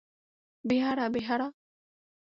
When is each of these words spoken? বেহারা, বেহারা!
বেহারা, 0.65 1.05
বেহারা! 1.09 1.47